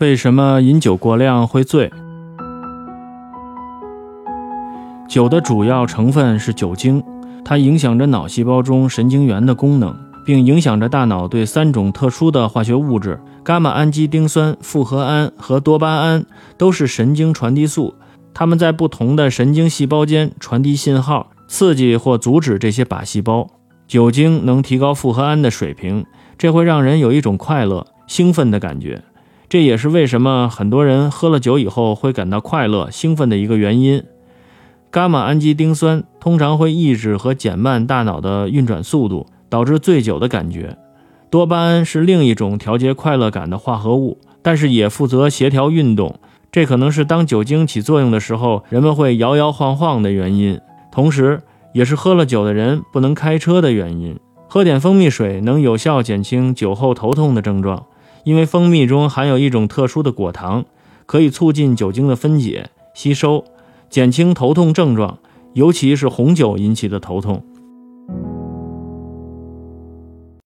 [0.00, 1.90] 为什么饮酒过量会醉？
[5.08, 7.02] 酒的主要成分是酒精，
[7.44, 9.92] 它影响着脑细胞中神经元的功能，
[10.24, 16.24] 并影响着大脑对三种特殊的化学物质——伽马氨基丁酸、复合胺和多巴胺，
[16.56, 17.92] 都是神经传递素。
[18.32, 23.48] 它们在不同的神经细胞间传递信号，刺激或阻止这些靶细胞。
[23.88, 26.06] 酒精能提高复合胺的水平，
[26.38, 29.02] 这会让人有一种快乐、兴奋的感觉。
[29.48, 34.04] 这也是为什么很多人喝了酒以后会感到快乐、兴奋的一个原因。
[34.92, 40.76] 伽马氨基丁酸通常会抑制和减慢大脑的运转速度，导致醉酒的感觉。
[41.30, 46.18] 多巴胺是另一种调节快乐感的化合物，但是也负责协调运动。
[46.52, 50.60] 这可能是当酒精起作用的时候，人们会摇摇晃晃的原因，
[50.92, 51.40] 同时
[51.72, 54.18] 也是喝了酒的人不能开车的原因。
[54.46, 57.84] 喝点蜂蜜水能有效减轻酒后头痛的症状。
[58.28, 60.66] 因为蜂蜜中含有一种特殊的果糖，
[61.06, 63.42] 可以促进酒精的分解、吸收，
[63.88, 65.16] 减轻头痛症状，
[65.54, 67.42] 尤其是红酒引起的头痛。